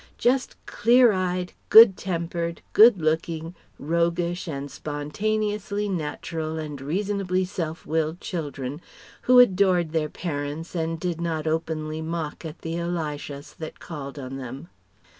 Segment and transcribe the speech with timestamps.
[0.17, 8.19] Just clear eyed, good tempered, good looking, roguish and spontaneously natural and reasonably self willed
[8.19, 8.81] children,
[9.29, 14.37] who adored their parents and did not openly mock at the Elishas that called on
[14.37, 14.69] them.